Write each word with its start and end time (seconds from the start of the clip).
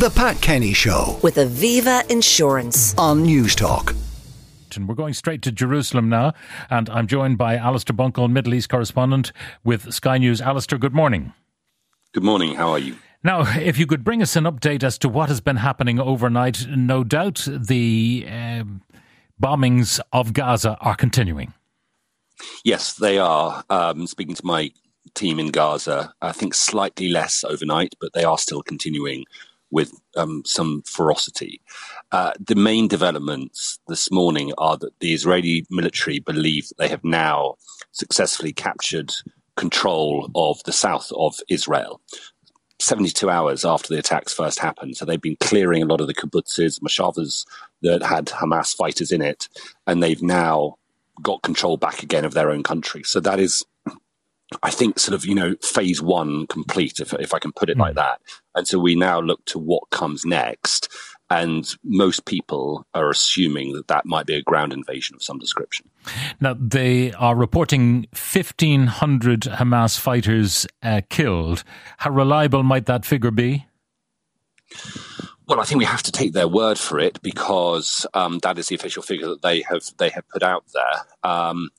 The 0.00 0.08
Pat 0.08 0.40
Kenny 0.40 0.72
Show 0.72 1.18
with 1.22 1.34
Aviva 1.36 2.10
Insurance. 2.10 2.94
on 2.96 3.22
Newstalk. 3.22 3.94
And 4.74 4.88
we're 4.88 4.94
going 4.94 5.12
straight 5.12 5.42
to 5.42 5.52
Jerusalem 5.52 6.08
now, 6.08 6.32
and 6.70 6.88
I'm 6.88 7.06
joined 7.06 7.36
by 7.36 7.56
Alistair 7.56 7.94
Bunkall, 7.94 8.30
Middle 8.30 8.54
East 8.54 8.70
correspondent 8.70 9.30
with 9.62 9.92
Sky 9.92 10.16
News. 10.16 10.40
Alistair, 10.40 10.78
good 10.78 10.94
morning. 10.94 11.34
Good 12.14 12.22
morning. 12.22 12.54
How 12.54 12.70
are 12.70 12.78
you? 12.78 12.96
Now, 13.22 13.42
if 13.58 13.76
you 13.76 13.86
could 13.86 14.02
bring 14.02 14.22
us 14.22 14.36
an 14.36 14.44
update 14.44 14.82
as 14.82 14.96
to 15.00 15.08
what 15.10 15.28
has 15.28 15.42
been 15.42 15.56
happening 15.56 16.00
overnight, 16.00 16.66
no 16.66 17.04
doubt 17.04 17.46
the 17.46 18.26
um, 18.26 18.80
bombings 19.38 20.00
of 20.14 20.32
Gaza 20.32 20.78
are 20.80 20.96
continuing. 20.96 21.52
Yes, 22.64 22.94
they 22.94 23.18
are. 23.18 23.64
Um, 23.68 24.06
speaking 24.06 24.34
to 24.36 24.46
my 24.46 24.70
team 25.14 25.38
in 25.38 25.48
Gaza, 25.48 26.14
I 26.22 26.32
think 26.32 26.54
slightly 26.54 27.10
less 27.10 27.44
overnight, 27.44 27.96
but 28.00 28.14
they 28.14 28.24
are 28.24 28.38
still 28.38 28.62
continuing 28.62 29.26
with 29.70 29.92
um, 30.16 30.42
some 30.44 30.82
ferocity. 30.86 31.60
Uh, 32.12 32.32
the 32.38 32.54
main 32.54 32.88
developments 32.88 33.78
this 33.88 34.10
morning 34.10 34.52
are 34.58 34.76
that 34.76 34.98
the 35.00 35.12
Israeli 35.12 35.66
military 35.70 36.18
believe 36.20 36.68
that 36.68 36.78
they 36.78 36.88
have 36.88 37.04
now 37.04 37.54
successfully 37.92 38.52
captured 38.52 39.12
control 39.56 40.30
of 40.34 40.62
the 40.64 40.72
south 40.72 41.12
of 41.16 41.36
Israel. 41.48 42.00
72 42.80 43.28
hours 43.28 43.64
after 43.64 43.88
the 43.88 43.98
attacks 43.98 44.32
first 44.32 44.58
happened. 44.58 44.96
So 44.96 45.04
they've 45.04 45.20
been 45.20 45.36
clearing 45.40 45.82
a 45.82 45.86
lot 45.86 46.00
of 46.00 46.06
the 46.06 46.14
kibbutzes, 46.14 46.80
moshavas 46.80 47.44
that 47.82 48.02
had 48.02 48.26
Hamas 48.26 48.74
fighters 48.74 49.12
in 49.12 49.20
it, 49.20 49.48
and 49.86 50.02
they've 50.02 50.22
now 50.22 50.76
got 51.22 51.42
control 51.42 51.76
back 51.76 52.02
again 52.02 52.24
of 52.24 52.32
their 52.32 52.50
own 52.50 52.62
country. 52.62 53.02
So 53.02 53.20
that 53.20 53.38
is, 53.38 53.62
I 54.62 54.70
think, 54.70 54.98
sort 54.98 55.14
of, 55.14 55.24
you 55.24 55.34
know, 55.34 55.54
phase 55.62 56.02
one 56.02 56.46
complete, 56.48 56.98
if, 57.00 57.12
if 57.14 57.32
I 57.34 57.38
can 57.38 57.52
put 57.52 57.70
it 57.70 57.78
like 57.78 57.94
that. 57.94 58.20
And 58.54 58.66
so 58.66 58.78
we 58.78 58.94
now 58.94 59.20
look 59.20 59.44
to 59.46 59.58
what 59.58 59.90
comes 59.90 60.24
next. 60.24 60.88
And 61.32 61.72
most 61.84 62.24
people 62.24 62.84
are 62.92 63.08
assuming 63.08 63.72
that 63.74 63.86
that 63.86 64.04
might 64.04 64.26
be 64.26 64.34
a 64.34 64.42
ground 64.42 64.72
invasion 64.72 65.14
of 65.14 65.22
some 65.22 65.38
description. 65.38 65.88
Now, 66.40 66.56
they 66.58 67.12
are 67.12 67.36
reporting 67.36 68.08
1,500 68.12 69.42
Hamas 69.42 69.96
fighters 69.96 70.66
uh, 70.82 71.02
killed. 71.08 71.62
How 71.98 72.10
reliable 72.10 72.64
might 72.64 72.86
that 72.86 73.04
figure 73.04 73.30
be? 73.30 73.66
Well, 75.46 75.60
I 75.60 75.64
think 75.64 75.78
we 75.78 75.84
have 75.84 76.02
to 76.04 76.12
take 76.12 76.32
their 76.32 76.48
word 76.48 76.78
for 76.78 76.98
it 76.98 77.20
because 77.22 78.06
um, 78.14 78.38
that 78.40 78.58
is 78.58 78.68
the 78.68 78.74
official 78.74 79.02
figure 79.02 79.28
that 79.28 79.42
they 79.42 79.62
have 79.62 79.82
they 79.98 80.08
have 80.10 80.28
put 80.28 80.42
out 80.42 80.64
there. 80.72 81.30
Um, 81.32 81.70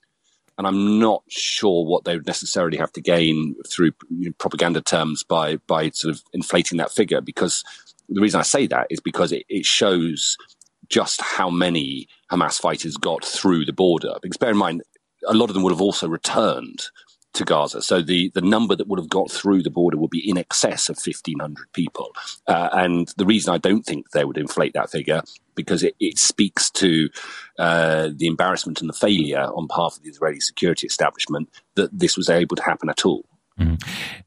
and 0.62 0.68
I'm 0.68 1.00
not 1.00 1.24
sure 1.28 1.84
what 1.84 2.04
they 2.04 2.16
would 2.16 2.28
necessarily 2.28 2.78
have 2.78 2.94
to 2.94 3.02
gain 3.02 3.56
through 3.68 3.94
you 4.12 4.30
know, 4.30 4.34
propaganda 4.38 4.80
terms 4.80 5.24
by 5.24 5.56
by 5.66 5.90
sort 5.90 6.14
of 6.14 6.22
inflating 6.34 6.78
that 6.78 6.92
figure. 6.92 7.20
Because 7.20 7.64
the 8.08 8.22
reason 8.22 8.40
I 8.40 8.44
say 8.44 8.68
that 8.68 8.86
is 8.92 9.00
because 9.00 9.32
it, 9.32 9.44
it 9.50 9.66
shows 9.66 10.38
just 10.88 11.20
how 11.20 11.50
many 11.50 12.08
Hamas 12.32 12.62
fighters 12.62 12.96
got 12.96 13.26
through 13.26 13.66
the 13.66 13.74
border. 13.74 14.14
Because 14.22 14.38
bear 14.38 14.52
in 14.52 14.58
mind, 14.58 14.84
a 15.26 15.34
lot 15.34 15.50
of 15.50 15.56
them 15.56 15.64
would 15.64 15.74
have 15.74 15.82
also 15.82 16.08
returned 16.08 16.84
to 17.34 17.46
Gaza. 17.46 17.82
So 17.82 18.02
the, 18.02 18.30
the 18.34 18.42
number 18.42 18.76
that 18.76 18.88
would 18.88 19.00
have 19.00 19.10
got 19.10 19.32
through 19.32 19.64
the 19.64 19.70
border 19.70 19.98
would 19.98 20.10
be 20.10 20.30
in 20.30 20.38
excess 20.38 20.90
of 20.90 20.98
1,500 20.98 21.72
people. 21.74 22.12
Uh, 22.48 22.70
and 22.74 23.14
the 23.18 23.26
reason 23.26 23.54
I 23.54 23.58
don't 23.58 23.84
think 23.84 24.12
they 24.12 24.26
would 24.26 24.38
inflate 24.38 24.74
that 24.74 24.90
figure, 24.90 25.22
because 25.56 25.84
it, 25.84 25.96
it 26.00 26.18
speaks 26.18 26.70
to 26.72 27.10
uh, 27.60 28.10
the 28.16 28.28
embarrassment 28.28 28.82
and 28.82 28.90
the 28.90 28.94
failure 28.94 29.42
on 29.42 29.68
behalf 29.68 29.98
of 29.98 30.04
the 30.04 30.10
Israeli 30.10 30.40
security 30.40 30.88
establishment 30.88 31.50
that 31.76 31.98
this 31.98 32.18
was 32.18 32.30
able 32.30 32.56
to 32.56 32.64
happen 32.64 32.90
at 32.90 33.06
all. 33.06 33.26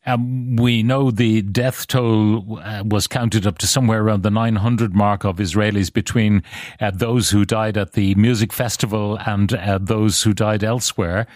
Um, 0.07 0.57
we 0.57 0.83
know 0.83 1.11
the 1.11 1.43
death 1.43 1.87
toll 1.87 2.61
uh, 2.61 2.83
was 2.85 3.07
counted 3.07 3.47
up 3.47 3.59
to 3.59 3.67
somewhere 3.67 4.03
around 4.03 4.23
the 4.23 4.31
900 4.31 4.95
mark 4.95 5.25
of 5.25 5.39
Israelis 5.39 5.93
between 5.93 6.43
uh, 6.81 6.91
those 6.93 7.31
who 7.31 7.45
died 7.45 7.77
at 7.77 7.93
the 7.93 8.15
music 8.15 8.53
festival 8.53 9.19
and 9.27 9.55
uh, 9.55 9.79
those 9.81 10.23
who 10.23 10.35
died 10.35 10.63
elsewhere. 10.63 11.27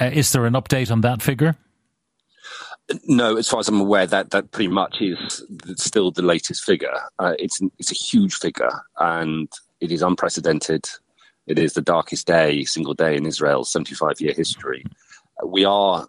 Uh, 0.00 0.10
is 0.12 0.32
there 0.32 0.46
an 0.46 0.54
update 0.54 0.90
on 0.90 1.00
that 1.02 1.22
figure? 1.22 1.56
No, 3.06 3.36
as 3.36 3.48
far 3.48 3.60
as 3.60 3.68
I'm 3.68 3.80
aware, 3.80 4.06
that 4.06 4.30
that 4.30 4.52
pretty 4.52 4.68
much 4.68 5.00
is 5.00 5.42
still 5.76 6.12
the 6.12 6.22
latest 6.22 6.62
figure. 6.62 6.94
Uh, 7.18 7.34
it's 7.38 7.60
it's 7.78 7.90
a 7.90 7.94
huge 7.94 8.34
figure, 8.34 8.70
and 8.98 9.50
it 9.80 9.90
is 9.90 10.02
unprecedented. 10.02 10.88
It 11.48 11.58
is 11.58 11.72
the 11.72 11.82
darkest 11.82 12.28
day, 12.28 12.62
single 12.64 12.94
day 12.94 13.16
in 13.16 13.26
Israel's 13.26 13.72
75 13.72 14.20
year 14.20 14.32
history. 14.34 14.84
We 15.44 15.64
are 15.64 16.06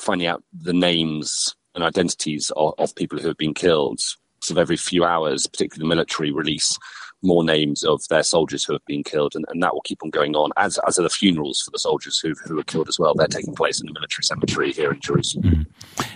finding 0.00 0.26
out 0.26 0.42
the 0.52 0.72
names 0.72 1.54
and 1.74 1.84
identities 1.84 2.50
of, 2.56 2.74
of 2.78 2.94
people 2.94 3.18
who 3.18 3.28
have 3.28 3.36
been 3.36 3.54
killed. 3.54 4.00
So 4.42 4.58
every 4.58 4.76
few 4.76 5.04
hours, 5.04 5.46
particularly 5.46 5.86
the 5.86 5.94
military 5.94 6.32
release 6.32 6.78
more 7.22 7.44
names 7.44 7.84
of 7.84 8.06
their 8.08 8.22
soldiers 8.22 8.64
who 8.64 8.72
have 8.72 8.84
been 8.86 9.02
killed, 9.02 9.34
and, 9.34 9.44
and 9.48 9.62
that 9.62 9.74
will 9.74 9.82
keep 9.82 10.02
on 10.02 10.10
going 10.10 10.34
on, 10.34 10.50
as, 10.56 10.78
as 10.86 10.98
are 10.98 11.02
the 11.02 11.10
funerals 11.10 11.60
for 11.60 11.70
the 11.70 11.78
soldiers 11.78 12.18
who, 12.18 12.34
who 12.44 12.56
were 12.56 12.62
killed 12.62 12.88
as 12.88 12.98
well. 12.98 13.14
They're 13.14 13.26
taking 13.26 13.54
place 13.54 13.80
in 13.80 13.86
the 13.86 13.92
military 13.92 14.24
cemetery 14.24 14.72
here 14.72 14.92
in 14.92 15.00
Jerusalem. 15.00 15.66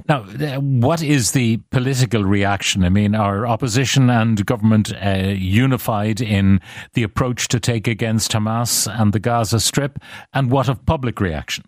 Now, 0.08 0.22
uh, 0.22 0.60
what 0.60 1.02
is 1.02 1.32
the 1.32 1.58
political 1.70 2.24
reaction? 2.24 2.84
I 2.84 2.88
mean, 2.88 3.14
are 3.14 3.46
opposition 3.46 4.08
and 4.10 4.44
government 4.46 4.92
uh, 4.94 5.34
unified 5.36 6.20
in 6.20 6.60
the 6.94 7.02
approach 7.02 7.48
to 7.48 7.60
take 7.60 7.86
against 7.86 8.32
Hamas 8.32 8.90
and 9.00 9.12
the 9.12 9.20
Gaza 9.20 9.60
Strip? 9.60 9.98
And 10.32 10.50
what 10.50 10.68
of 10.68 10.84
public 10.86 11.20
reaction? 11.20 11.64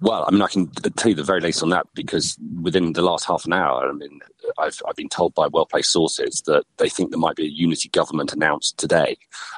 Well, 0.00 0.24
I 0.26 0.30
mean, 0.30 0.42
I 0.42 0.48
can 0.48 0.68
tell 0.70 1.10
you 1.10 1.14
the 1.14 1.24
very 1.24 1.40
latest 1.40 1.62
on 1.62 1.70
that 1.70 1.86
because 1.94 2.38
within 2.60 2.92
the 2.92 3.02
last 3.02 3.24
half 3.24 3.44
an 3.46 3.52
hour, 3.52 3.88
I 3.88 3.92
mean, 3.92 4.20
I've, 4.58 4.80
I've 4.86 4.96
been 4.96 5.08
told 5.08 5.34
by 5.34 5.46
well 5.48 5.66
placed 5.66 5.90
sources 5.90 6.42
that 6.46 6.64
they 6.76 6.88
think 6.88 7.10
there 7.10 7.18
might 7.18 7.36
be 7.36 7.46
a 7.46 7.50
unity 7.50 7.88
government 7.88 8.32
announced 8.32 8.78
today. 8.78 9.16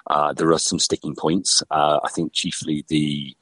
Uh, 0.08 0.32
there 0.32 0.50
are 0.52 0.58
some 0.58 0.78
sticking 0.78 1.14
points. 1.14 1.62
Uh, 1.70 2.00
I 2.04 2.08
think 2.08 2.32
chiefly 2.32 2.84
the 2.88 3.36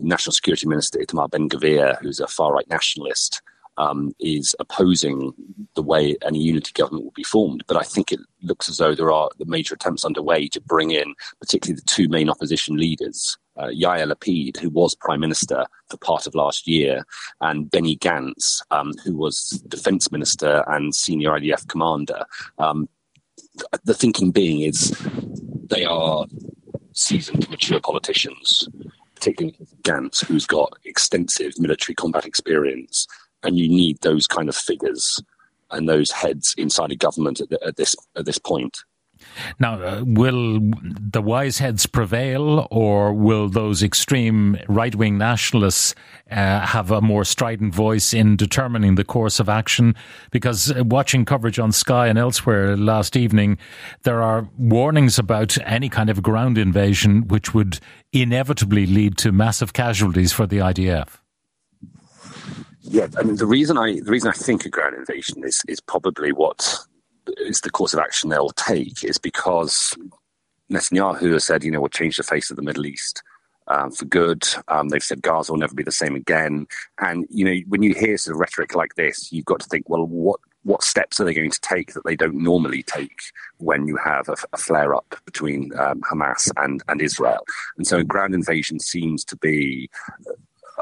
National 0.00 0.32
Security 0.32 0.66
Minister 0.66 0.98
Itamar 0.98 1.30
Ben 1.30 1.48
Gvir, 1.48 1.98
who's 2.00 2.20
a 2.20 2.26
far 2.26 2.52
right 2.52 2.68
nationalist, 2.68 3.40
um, 3.78 4.12
is 4.20 4.54
opposing 4.58 5.32
the 5.74 5.82
way 5.82 6.16
any 6.22 6.40
unity 6.40 6.72
government 6.72 7.04
will 7.04 7.12
be 7.12 7.22
formed. 7.22 7.64
But 7.66 7.76
I 7.76 7.82
think 7.82 8.12
it 8.12 8.20
looks 8.42 8.68
as 8.68 8.78
though 8.78 8.94
there 8.94 9.12
are 9.12 9.30
the 9.38 9.44
major 9.46 9.74
attempts 9.74 10.04
underway 10.04 10.48
to 10.48 10.60
bring 10.60 10.90
in, 10.90 11.14
particularly 11.40 11.76
the 11.76 11.86
two 11.86 12.08
main 12.08 12.30
opposition 12.30 12.76
leaders, 12.76 13.36
uh, 13.56 13.66
Yair 13.66 14.10
Lapid, 14.10 14.58
who 14.58 14.70
was 14.70 14.94
prime 14.94 15.20
minister 15.20 15.66
for 15.88 15.96
part 15.98 16.26
of 16.26 16.34
last 16.34 16.66
year, 16.66 17.04
and 17.40 17.70
Benny 17.70 17.96
Gantz, 17.96 18.60
um, 18.70 18.92
who 19.04 19.16
was 19.16 19.62
defense 19.68 20.10
minister 20.12 20.64
and 20.68 20.94
senior 20.94 21.30
IDF 21.30 21.68
commander. 21.68 22.24
Um, 22.58 22.88
the 23.84 23.94
thinking 23.94 24.30
being 24.30 24.60
is 24.60 24.90
they 25.68 25.84
are 25.84 26.26
seasoned, 26.92 27.48
mature 27.50 27.80
politicians, 27.80 28.68
particularly 29.14 29.56
Gantz, 29.82 30.24
who's 30.24 30.46
got 30.46 30.72
extensive 30.84 31.58
military 31.58 31.94
combat 31.94 32.26
experience, 32.26 33.06
and 33.42 33.58
you 33.58 33.68
need 33.68 34.00
those 34.00 34.26
kind 34.26 34.48
of 34.48 34.56
figures 34.56 35.22
and 35.70 35.88
those 35.88 36.10
heads 36.10 36.54
inside 36.56 36.92
a 36.92 36.96
government 36.96 37.40
at, 37.40 37.50
the, 37.50 37.64
at 37.66 37.76
this 37.76 37.96
at 38.16 38.24
this 38.24 38.38
point. 38.38 38.78
Now, 39.58 39.82
uh, 39.82 40.04
will 40.06 40.60
the 40.60 41.22
wise 41.22 41.58
heads 41.58 41.86
prevail, 41.86 42.66
or 42.70 43.12
will 43.12 43.48
those 43.48 43.82
extreme 43.82 44.58
right 44.68 44.94
wing 44.94 45.18
nationalists 45.18 45.94
uh, 46.30 46.60
have 46.60 46.90
a 46.90 47.00
more 47.00 47.24
strident 47.24 47.74
voice 47.74 48.12
in 48.12 48.36
determining 48.36 48.94
the 48.94 49.04
course 49.04 49.40
of 49.40 49.48
action? 49.48 49.94
Because 50.30 50.70
uh, 50.70 50.84
watching 50.84 51.24
coverage 51.24 51.58
on 51.58 51.72
Sky 51.72 52.08
and 52.08 52.18
elsewhere 52.18 52.76
last 52.76 53.16
evening, 53.16 53.58
there 54.02 54.22
are 54.22 54.48
warnings 54.58 55.18
about 55.18 55.56
any 55.64 55.88
kind 55.88 56.10
of 56.10 56.22
ground 56.22 56.58
invasion, 56.58 57.28
which 57.28 57.54
would 57.54 57.80
inevitably 58.12 58.86
lead 58.86 59.16
to 59.18 59.32
massive 59.32 59.72
casualties 59.72 60.32
for 60.32 60.46
the 60.46 60.58
IDF. 60.58 61.18
Yeah, 62.88 63.08
I 63.18 63.24
mean 63.24 63.36
the 63.36 63.46
reason 63.46 63.76
I 63.76 63.98
the 64.00 64.12
reason 64.12 64.30
I 64.30 64.32
think 64.32 64.64
a 64.64 64.68
ground 64.68 64.94
invasion 64.94 65.42
is 65.42 65.62
is 65.66 65.80
probably 65.80 66.32
what 66.32 66.78
is 67.38 67.60
the 67.60 67.70
course 67.70 67.94
of 67.94 68.00
action 68.00 68.30
they'll 68.30 68.50
take 68.50 69.04
is 69.04 69.18
because 69.18 69.96
Netanyahu 70.70 71.32
has 71.32 71.44
said, 71.44 71.64
you 71.64 71.70
know, 71.70 71.80
we'll 71.80 71.88
change 71.88 72.16
the 72.16 72.22
face 72.22 72.50
of 72.50 72.56
the 72.56 72.62
Middle 72.62 72.86
East 72.86 73.22
um, 73.68 73.90
for 73.90 74.04
good. 74.04 74.46
Um, 74.68 74.88
they've 74.88 75.02
said 75.02 75.22
Gaza 75.22 75.52
will 75.52 75.58
never 75.58 75.74
be 75.74 75.82
the 75.82 75.92
same 75.92 76.14
again. 76.14 76.66
And 76.98 77.26
you 77.30 77.44
know, 77.44 77.60
when 77.68 77.82
you 77.82 77.94
hear 77.94 78.16
sort 78.16 78.34
of 78.34 78.40
rhetoric 78.40 78.74
like 78.74 78.94
this, 78.94 79.32
you've 79.32 79.44
got 79.44 79.60
to 79.60 79.68
think, 79.68 79.88
well, 79.88 80.06
what 80.06 80.40
what 80.62 80.82
steps 80.82 81.20
are 81.20 81.24
they 81.24 81.34
going 81.34 81.50
to 81.50 81.60
take 81.60 81.92
that 81.92 82.04
they 82.04 82.16
don't 82.16 82.42
normally 82.42 82.82
take 82.82 83.20
when 83.58 83.86
you 83.86 83.96
have 83.96 84.28
a, 84.28 84.34
a 84.52 84.56
flare 84.56 84.96
up 84.96 85.14
between 85.24 85.70
um, 85.78 86.00
Hamas 86.00 86.50
and 86.56 86.82
and 86.88 87.00
Israel? 87.00 87.44
And 87.76 87.86
so, 87.86 88.02
ground 88.02 88.34
invasion 88.34 88.80
seems 88.80 89.24
to 89.26 89.36
be 89.36 89.90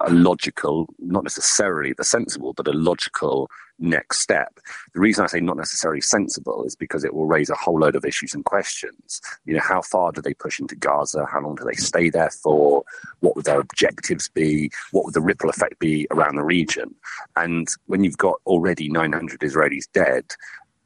a 0.09 0.13
logical, 0.13 0.87
not 0.99 1.25
necessarily 1.25 1.93
the 1.93 2.05
sensible, 2.05 2.53
but 2.53 2.69
a 2.69 2.73
logical 2.73 3.51
next 3.79 4.21
step. 4.21 4.61
The 4.95 5.01
reason 5.01 5.25
I 5.25 5.29
say 5.29 5.41
not 5.41 5.57
necessarily 5.57 6.01
sensible 6.01 6.65
is 6.65 6.77
because 6.77 7.05
it 7.05 7.15
will 7.15 7.27
raise 7.27 7.51
a 7.51 7.55
whole 7.55 7.81
load 7.81 7.97
of 7.97 8.05
issues 8.05 8.35
and 8.35 8.45
questions. 8.45 9.21
You 9.45 9.55
know, 9.55 9.61
how 9.61 9.83
far 9.83 10.13
do 10.13 10.21
they 10.21 10.35
push 10.35 10.61
into 10.61 10.77
Gaza? 10.77 11.27
How 11.27 11.41
long 11.41 11.57
do 11.57 11.65
they 11.65 11.75
stay 11.75 12.11
there 12.11 12.31
for? 12.31 12.85
What 13.21 13.37
would 13.37 13.45
their 13.45 13.61
objectives 13.61 14.29
be? 14.29 14.71
What 14.93 15.05
would 15.05 15.15
the 15.15 15.21
ripple 15.21 15.51
effect 15.51 15.79
be 15.79 16.07
around 16.11 16.37
the 16.37 16.45
region? 16.45 16.95
And 17.37 17.69
when 17.87 18.05
you've 18.05 18.19
got 18.19 18.41
already 18.47 18.89
900 18.89 19.41
Israelis 19.41 19.91
dead, 19.93 20.25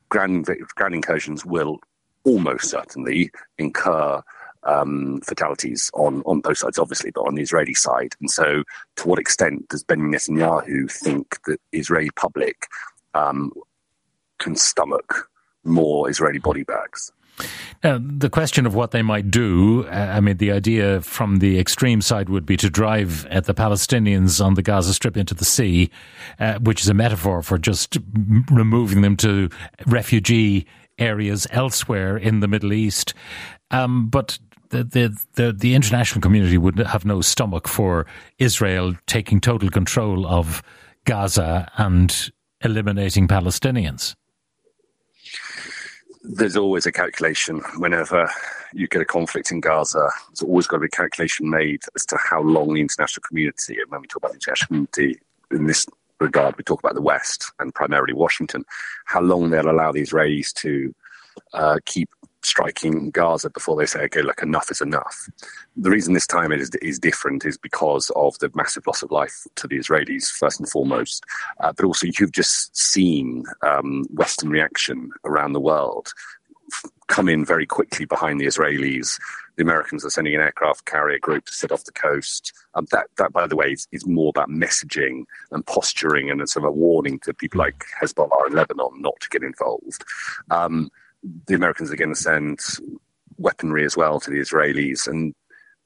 ground, 0.09 0.49
ground 0.75 0.94
incursions 0.94 1.44
will 1.44 1.79
almost 2.25 2.71
certainly 2.71 3.31
incur 3.59 4.23
um, 4.69 5.20
fatalities 5.23 5.91
on, 5.94 6.23
on 6.26 6.41
both 6.41 6.59
sides, 6.59 6.79
obviously, 6.79 7.11
but 7.11 7.23
on 7.23 7.35
the 7.35 7.43
Israeli 7.43 7.75
side. 7.75 8.15
And 8.20 8.31
so, 8.31 8.62
to 8.97 9.09
what 9.09 9.19
extent 9.19 9.69
does 9.69 9.82
Benjamin 9.82 10.12
Netanyahu 10.12 10.91
think 10.91 11.38
that 11.47 11.61
Israeli 11.73 12.11
public 12.11 12.67
um, 13.15 13.53
can 14.38 14.55
stomach 14.55 15.29
more 15.65 16.09
Israeli 16.11 16.38
body 16.38 16.65
bags? 16.65 17.11
Now, 17.85 18.00
the 18.03 18.29
question 18.29 18.67
of 18.67 18.75
what 18.75 18.91
they 18.91 19.03
might 19.03 19.31
do, 19.31 19.87
uh, 19.87 19.91
I 19.91 20.20
mean, 20.20 20.38
the 20.38 20.50
idea 20.50 21.00
from 21.00 21.37
the 21.37 21.59
extreme 21.59 22.00
side 22.00 22.29
would 22.29 22.44
be 22.44 22.56
to 22.56 22.69
drive 22.69 23.25
at 23.26 23.44
the 23.44 23.55
Palestinians 23.55 24.44
on 24.44 24.55
the 24.55 24.62
Gaza 24.62 24.93
Strip 24.93 25.17
into 25.17 25.35
the 25.35 25.44
sea, 25.44 25.91
uh, 26.41 26.59
which 26.59 26.82
is 26.82 26.88
a 26.88 26.94
metaphor 26.94 27.43
for 27.43 27.56
just 27.56 27.97
removing 28.50 29.03
them 29.03 29.17
to 29.19 29.49
refugee 29.87 30.67
areas 30.99 31.47
elsewhere 31.53 32.17
in 32.17 32.41
the 32.41 32.49
Middle 32.49 32.73
East. 32.73 33.14
Um, 33.71 34.09
but 34.09 34.38
the, 34.70 35.17
the, 35.35 35.53
the, 35.53 35.75
international 35.75 36.20
community 36.20 36.59
would 36.59 36.79
have 36.79 37.05
no 37.05 37.20
stomach 37.20 37.67
for 37.69 38.06
Israel 38.38 38.94
taking 39.06 39.41
total 39.41 39.70
control 39.70 40.26
of 40.26 40.62
Gaza 41.05 41.70
and 41.76 42.31
eliminating 42.62 43.29
Palestinians 43.29 44.15
there's 46.29 46.56
always 46.56 46.85
a 46.87 46.93
calculation 46.93 47.61
whenever 47.79 48.31
you 48.75 48.87
get 48.87 49.00
a 49.00 49.05
conflict 49.05 49.50
in 49.50 49.61
Gaza. 49.61 50.11
There's 50.29 50.43
always 50.43 50.67
got 50.67 50.76
to 50.76 50.81
be 50.81 50.87
a 50.87 50.91
calculation 50.91 51.49
made 51.49 51.82
as 51.94 52.05
to 52.06 52.19
how 52.19 52.43
long 52.43 52.75
the 52.75 52.81
international 52.81 53.25
community, 53.26 53.79
and 53.81 53.91
when 53.91 54.03
we 54.03 54.06
talk 54.06 54.19
about 54.19 54.32
the 54.32 54.37
international 54.37 54.67
community 54.67 55.21
in 55.50 55.67
this 55.67 55.87
regard, 56.21 56.56
we 56.56 56.64
talk 56.64 56.81
about 56.81 56.94
the 56.94 57.03
West 57.03 57.50
and 57.61 57.75
primarily 57.75 58.12
Washington, 58.12 58.64
how 59.06 59.21
long 59.21 59.50
they'll 59.50 59.71
allow 59.71 59.91
the 59.91 60.03
Israelis 60.03 60.53
to 60.55 60.94
uh, 61.55 61.79
keep 61.87 62.11
striking 62.49 63.11
Gaza 63.11 63.50
before 63.50 63.77
they 63.77 63.87
say, 63.87 64.00
okay, 64.05 64.23
look, 64.23 64.43
enough 64.43 64.71
is 64.71 64.81
enough. 64.81 65.29
The 65.77 65.91
reason 65.91 66.15
this 66.15 66.27
time 66.27 66.53
is, 66.53 66.71
is 66.83 66.99
different 66.99 67.45
is 67.45 67.56
because 67.59 68.11
of 68.17 68.39
the 68.39 68.50
massive 68.55 68.87
loss 68.87 69.03
of 69.03 69.11
life 69.11 69.47
to 69.56 69.67
the 69.67 69.79
Israelis, 69.79 70.31
first 70.31 70.59
and 70.59 70.69
foremost, 70.69 71.25
uh, 71.61 71.73
but 71.73 71.85
also 71.85 72.06
you've 72.19 72.33
just 72.33 72.77
seen 72.77 73.45
um, 73.62 74.05
Western 74.12 74.50
reaction 74.50 75.11
around 75.25 75.53
the 75.53 75.61
world 75.61 76.12
come 77.09 77.29
in 77.29 77.45
very 77.45 77.67
quickly 77.67 78.05
behind 78.05 78.41
the 78.41 78.47
Israelis. 78.47 79.19
The 79.56 79.62
Americans 79.62 80.05
are 80.05 80.11
sending 80.11 80.35
an 80.35 80.41
aircraft 80.41 80.85
carrier 80.85 81.19
group 81.19 81.47
to 81.47 81.53
sit 81.53 81.73
off 81.73 81.85
the 81.85 81.93
coast. 81.93 82.53
Um, 82.75 82.87
that, 82.93 83.06
that, 83.17 83.33
by 83.33 83.47
the 83.47 83.56
way, 83.56 83.73
is, 83.73 83.89
is, 83.93 84.06
more 84.06 84.29
about 84.29 84.50
messaging 84.50 85.25
and 85.50 85.67
posturing 85.67 86.31
and 86.31 86.41
a 86.41 86.47
sort 86.47 86.65
of 86.65 86.69
a 86.69 86.73
warning 86.73 87.19
to 87.21 87.35
people 87.35 87.59
like 87.59 87.85
Hezbollah 88.00 88.49
in 88.49 88.55
Lebanon 88.55 89.00
not 89.00 89.19
to 89.21 89.29
get 89.31 89.43
involved. 89.43 90.05
Um, 90.50 90.91
the 91.47 91.55
Americans 91.55 91.93
are 91.93 91.97
going 91.97 92.15
to 92.15 92.20
send 92.20 92.61
weaponry 93.37 93.85
as 93.85 93.97
well 93.97 94.20
to 94.20 94.31
the 94.31 94.38
Israelis, 94.38 95.06
and 95.06 95.35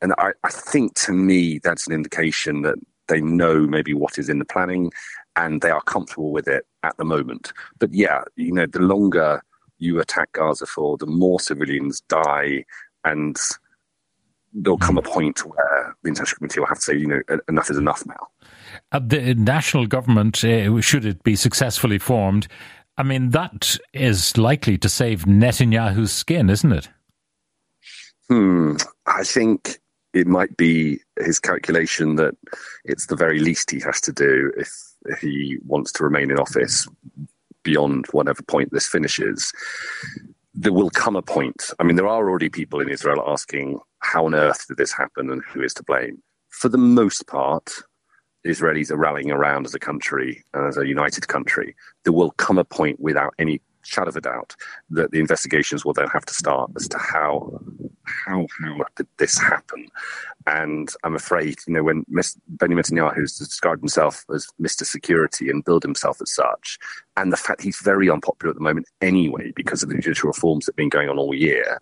and 0.01 0.13
I, 0.19 0.33
I 0.43 0.51
think 0.51 0.95
to 1.07 1.13
me 1.13 1.59
that's 1.59 1.87
an 1.87 1.95
indication 1.95 2.63
that 2.63 2.77
they 3.09 3.21
know 3.21 3.67
maybe 3.67 3.95
what 3.95 4.19
is 4.19 4.29
in 4.29 4.39
the 4.39 4.45
planning, 4.45 4.93
and 5.37 5.61
they 5.61 5.71
are 5.71 5.83
comfortable 5.83 6.33
with 6.33 6.49
it 6.49 6.67
at 6.83 6.97
the 6.97 7.05
moment. 7.05 7.53
But 7.79 7.93
yeah, 7.93 8.23
you 8.37 8.53
know, 8.53 8.67
the 8.67 8.81
longer 8.81 9.43
you 9.79 10.01
attack 10.01 10.33
Gaza 10.33 10.67
for, 10.67 10.97
the 10.97 11.07
more 11.07 11.41
civilians 11.41 12.01
die, 12.03 12.65
and 13.05 13.37
there'll 14.53 14.79
come 14.79 14.99
a 14.99 15.03
point 15.03 15.41
where 15.47 15.97
the 16.03 16.09
international 16.09 16.37
community 16.37 16.61
will 16.61 16.67
have 16.67 16.79
to 16.79 16.83
say, 16.83 16.97
you 16.97 17.07
know, 17.07 17.21
enough 17.49 17.71
is 17.71 17.79
enough 17.79 18.05
now. 18.07 18.29
Uh, 18.93 19.01
the 19.05 19.35
national 19.35 19.87
government, 19.87 20.45
uh, 20.45 20.81
should 20.81 21.05
it 21.05 21.23
be 21.23 21.35
successfully 21.35 21.99
formed, 21.99 22.49
I 22.97 23.03
mean, 23.03 23.31
that 23.31 23.79
is 23.93 24.37
likely 24.37 24.77
to 24.79 24.89
save 24.89 25.25
Netanyahu's 25.25 26.13
skin, 26.13 26.51
isn't 26.51 26.73
it? 26.73 26.89
Hmm. 28.29 28.77
I 29.07 29.25
think 29.25 29.79
it 30.15 30.27
might 30.27 30.57
be 30.57 31.01
his 31.19 31.39
calculation 31.39 32.17
that 32.17 32.35
it's 32.85 33.07
the 33.07 33.17
very 33.17 33.41
least 33.41 33.71
he 33.71 33.81
has 33.81 34.01
to 34.03 34.13
do 34.13 34.53
if, 34.57 34.71
he 35.21 35.59
wants 35.67 35.91
to 35.91 36.05
remain 36.05 36.31
in 36.31 36.39
office 36.39 36.87
beyond 37.65 38.07
whatever 38.13 38.41
point 38.45 38.71
this 38.71 38.87
finishes. 38.87 39.53
There 40.55 40.73
will 40.73 40.91
come 40.91 41.17
a 41.17 41.23
point. 41.23 41.71
I 41.81 41.83
mean, 41.83 41.97
there 41.97 42.07
are 42.07 42.29
already 42.29 42.49
people 42.49 42.79
in 42.79 42.89
Israel 42.89 43.25
asking, 43.27 43.81
how 43.99 44.27
on 44.27 44.35
earth 44.37 44.69
did 44.69 44.77
this 44.77 44.93
happen 44.93 45.29
and 45.29 45.43
who 45.43 45.61
is 45.61 45.75
to 45.75 45.83
blame? 45.83 46.23
For 46.51 46.69
the 46.69 46.79
most 46.79 47.27
part, 47.27 47.73
Israelis 48.45 48.91
are 48.91 48.97
rallying 48.97 49.31
around 49.31 49.67
as 49.67 49.75
a 49.75 49.79
country 49.79 50.45
and 50.55 50.67
as 50.67 50.77
a 50.77 50.87
united 50.87 51.29
country, 51.29 51.75
there 52.05 52.13
will 52.13 52.33
come 52.33 52.59
a 52.59 52.65
point 52.65 52.99
without 53.01 53.35
any 53.39 53.61
shadow 53.83 54.09
of 54.09 54.17
a 54.17 54.21
doubt 54.21 54.55
that 54.91 55.11
the 55.11 55.19
investigations 55.19 55.85
will 55.85 55.93
then 55.93 56.09
have 56.09 56.25
to 56.25 56.35
start 56.35 56.71
as 56.77 56.89
to 56.89 56.99
how 56.99 57.61
how 58.05 58.47
how 58.61 58.85
did 58.97 59.07
this 59.19 59.39
happen 59.39 59.87
and 60.47 60.91
i'm 61.05 61.15
afraid 61.15 61.57
you 61.67 61.73
know 61.73 61.83
when 61.83 62.05
benjamin 62.49 62.83
netanyahu 62.83 63.21
has 63.21 63.39
described 63.39 63.81
himself 63.81 64.25
as 64.35 64.47
mr 64.61 64.85
security 64.85 65.51
and 65.51 65.65
billed 65.65 65.83
himself 65.83 66.21
as 66.23 66.31
such 66.31 66.79
and 67.17 67.33
the 67.33 67.37
fact 67.37 67.63
he's 67.63 67.81
very 67.81 68.09
unpopular 68.09 68.51
at 68.51 68.57
the 68.57 68.63
moment 68.63 68.87
anyway 69.01 69.53
because 69.55 69.83
of 69.83 69.89
the 69.89 69.95
judicial 69.97 70.29
reforms 70.29 70.67
that 70.67 70.73
have 70.73 70.77
been 70.77 70.89
going 70.89 71.09
on 71.09 71.19
all 71.19 71.35
year 71.35 71.79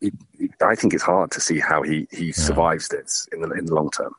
it, 0.00 0.14
it, 0.38 0.50
i 0.62 0.74
think 0.74 0.94
it's 0.94 1.02
hard 1.02 1.30
to 1.30 1.40
see 1.40 1.58
how 1.58 1.82
he 1.82 2.06
he 2.10 2.26
yeah. 2.26 2.32
survives 2.32 2.88
this 2.88 3.28
in 3.32 3.40
the 3.40 3.50
in 3.50 3.66
the 3.66 3.74
long 3.74 3.90
term 3.90 4.14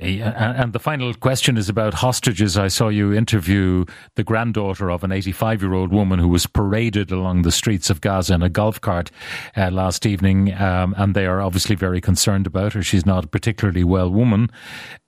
and 0.00 0.72
the 0.72 0.78
final 0.78 1.14
question 1.14 1.56
is 1.56 1.68
about 1.68 1.94
hostages. 1.94 2.56
I 2.56 2.68
saw 2.68 2.88
you 2.88 3.12
interview 3.12 3.84
the 4.14 4.24
granddaughter 4.24 4.90
of 4.90 5.04
an 5.04 5.12
85 5.12 5.62
year 5.62 5.74
old 5.74 5.92
woman 5.92 6.18
who 6.18 6.28
was 6.28 6.46
paraded 6.46 7.10
along 7.10 7.42
the 7.42 7.52
streets 7.52 7.88
of 7.90 8.00
Gaza 8.00 8.34
in 8.34 8.42
a 8.42 8.48
golf 8.48 8.80
cart 8.80 9.10
uh, 9.56 9.70
last 9.70 10.06
evening, 10.06 10.52
um, 10.54 10.94
and 10.96 11.14
they 11.14 11.26
are 11.26 11.40
obviously 11.40 11.76
very 11.76 12.00
concerned 12.00 12.46
about 12.46 12.74
her. 12.74 12.82
She's 12.82 13.06
not 13.06 13.24
a 13.24 13.28
particularly 13.28 13.84
well 13.84 14.10
woman. 14.10 14.50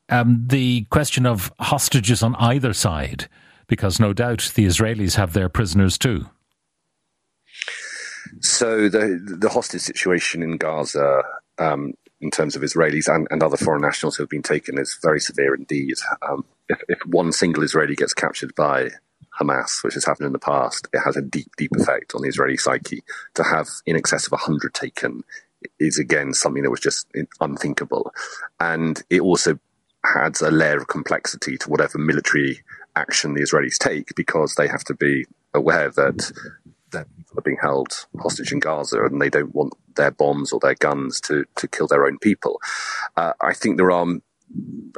Um, 0.08 0.44
the 0.46 0.85
question 0.90 1.26
of 1.26 1.52
hostages 1.58 2.23
on 2.23 2.35
either 2.37 2.73
side, 2.73 3.29
because 3.67 4.00
no 4.00 4.12
doubt 4.12 4.52
the 4.55 4.64
Israelis 4.64 5.17
have 5.17 5.35
their 5.35 5.50
prisoners 5.50 5.99
too. 5.99 6.26
So 8.40 8.88
the 8.88 9.37
the 9.38 9.49
hostage 9.49 9.82
situation 9.82 10.43
in 10.43 10.56
Gaza 10.56 11.23
um, 11.58 11.94
in 12.20 12.30
terms 12.30 12.56
of 12.56 12.62
Israelis 12.62 13.12
and, 13.12 13.28
and 13.30 13.42
other 13.42 13.56
foreign 13.56 13.82
nationals 13.82 14.16
who 14.16 14.22
have 14.22 14.30
been 14.30 14.42
taken 14.42 14.78
is 14.78 14.98
very 15.02 15.20
severe 15.20 15.54
indeed. 15.54 15.96
Um, 16.28 16.44
if, 16.68 16.80
if 16.88 16.98
one 17.06 17.32
single 17.32 17.62
Israeli 17.62 17.94
gets 17.94 18.14
captured 18.14 18.54
by 18.54 18.90
Hamas, 19.40 19.84
which 19.84 19.94
has 19.94 20.04
happened 20.04 20.26
in 20.26 20.32
the 20.32 20.38
past, 20.38 20.88
it 20.92 21.00
has 21.00 21.16
a 21.16 21.22
deep, 21.22 21.50
deep 21.56 21.70
effect 21.76 22.14
on 22.14 22.22
the 22.22 22.28
Israeli 22.28 22.56
psyche. 22.56 23.02
To 23.34 23.44
have 23.44 23.68
in 23.87 23.96
excess 23.96 24.26
of 24.26 24.32
100 24.32 24.75
taken 24.75 25.22
is 25.78 25.98
again 25.98 26.34
something 26.34 26.62
that 26.62 26.70
was 26.70 26.80
just 26.80 27.06
unthinkable. 27.40 28.12
And 28.60 29.00
it 29.10 29.20
also 29.20 29.58
adds 30.16 30.40
a 30.40 30.50
layer 30.50 30.78
of 30.78 30.88
complexity 30.88 31.56
to 31.58 31.70
whatever 31.70 31.98
military 31.98 32.62
action 32.96 33.34
the 33.34 33.42
Israelis 33.42 33.78
take 33.78 34.14
because 34.16 34.54
they 34.54 34.68
have 34.68 34.84
to 34.84 34.94
be 34.94 35.25
aware 35.54 35.90
that 35.90 36.32
that 36.90 37.06
people 37.16 37.38
are 37.38 37.42
being 37.42 37.58
held 37.60 38.06
hostage 38.18 38.50
in 38.50 38.60
Gaza 38.60 39.04
and 39.04 39.20
they 39.20 39.28
don't 39.28 39.54
want 39.54 39.75
their 39.99 40.11
bombs 40.11 40.52
or 40.52 40.61
their 40.61 40.75
guns 40.75 41.21
to, 41.23 41.45
to 41.57 41.69
kill 41.69 41.87
their 41.87 42.07
own 42.07 42.19
people. 42.19 42.61
Uh, 43.17 43.35
I 43.43 43.52
think 43.52 43.76
there 43.76 43.90
are, 43.90 44.07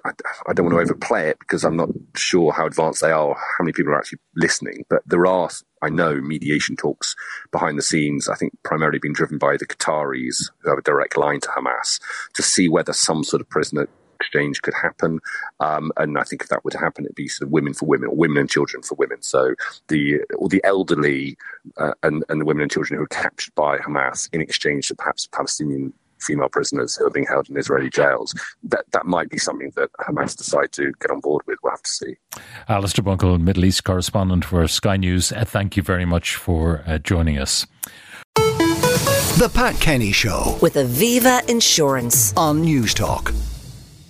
I, 0.04 0.10
I, 0.46 0.52
don't 0.52 0.66
want 0.66 0.76
to 0.76 0.80
overplay 0.80 1.28
it 1.28 1.40
because 1.40 1.64
I'm 1.64 1.76
not 1.76 1.88
sure 2.14 2.52
how 2.52 2.66
advanced 2.66 3.00
they 3.00 3.10
are 3.10 3.34
how 3.34 3.64
many 3.64 3.72
people 3.72 3.92
are 3.92 3.98
actually 3.98 4.20
listening, 4.36 4.84
but 4.88 5.02
there 5.04 5.26
are, 5.26 5.50
I 5.82 5.88
know, 5.88 6.20
mediation 6.20 6.76
talks 6.76 7.16
behind 7.50 7.76
the 7.76 7.82
scenes, 7.82 8.28
I 8.28 8.36
think 8.36 8.52
primarily 8.62 9.00
being 9.00 9.14
driven 9.14 9.38
by 9.38 9.56
the 9.56 9.66
Qataris 9.66 10.50
who 10.60 10.70
have 10.70 10.78
a 10.78 10.82
direct 10.82 11.16
line 11.16 11.40
to 11.40 11.48
Hamas 11.48 12.00
to 12.34 12.42
see 12.42 12.68
whether 12.68 12.92
some 12.92 13.24
sort 13.24 13.40
of 13.40 13.48
prisoner 13.48 13.88
exchange 14.20 14.62
could 14.62 14.74
happen. 14.74 15.20
Um, 15.60 15.92
and 15.96 16.18
I 16.18 16.22
think 16.22 16.42
if 16.42 16.48
that 16.48 16.64
were 16.64 16.70
to 16.70 16.78
happen, 16.78 17.04
it'd 17.04 17.14
be 17.14 17.28
sort 17.28 17.48
of 17.48 17.52
women 17.52 17.74
for 17.74 17.86
women 17.86 18.10
or 18.10 18.16
women 18.16 18.38
and 18.38 18.50
children 18.50 18.82
for 18.82 18.94
women. 18.96 19.22
So 19.22 19.54
the 19.88 20.20
or 20.38 20.48
the 20.48 20.60
elderly 20.64 21.36
uh, 21.76 21.94
and, 22.02 22.24
and 22.28 22.40
the 22.40 22.44
women 22.44 22.62
and 22.62 22.70
children 22.70 22.98
who 22.98 23.04
are 23.04 23.08
captured 23.08 23.54
by 23.54 23.78
Hamas 23.78 24.28
in 24.32 24.40
exchange 24.40 24.88
for 24.88 24.94
perhaps 24.94 25.26
Palestinian 25.32 25.92
female 26.20 26.48
prisoners 26.48 26.96
who 26.96 27.06
are 27.06 27.10
being 27.10 27.26
held 27.26 27.48
in 27.48 27.56
Israeli 27.56 27.90
jails. 27.90 28.34
That 28.62 28.84
that 28.92 29.06
might 29.06 29.30
be 29.30 29.38
something 29.38 29.72
that 29.76 29.90
Hamas 30.00 30.36
decide 30.36 30.72
to 30.72 30.92
get 31.00 31.10
on 31.10 31.20
board 31.20 31.42
with. 31.46 31.58
We'll 31.62 31.72
have 31.72 31.82
to 31.82 31.90
see. 31.90 32.16
Alistair 32.68 33.04
Bunkall, 33.04 33.40
Middle 33.40 33.64
East 33.64 33.84
correspondent 33.84 34.44
for 34.44 34.66
Sky 34.68 34.96
News. 34.96 35.32
Uh, 35.32 35.44
thank 35.44 35.76
you 35.76 35.82
very 35.82 36.04
much 36.04 36.36
for 36.36 36.82
uh, 36.86 36.98
joining 36.98 37.38
us. 37.38 37.66
The 39.40 39.50
Pat 39.54 39.80
Kenny 39.80 40.12
Show 40.12 40.58
with 40.60 40.74
Aviva 40.74 41.48
Insurance 41.48 42.36
on 42.36 42.62
Newstalk. 42.62 43.49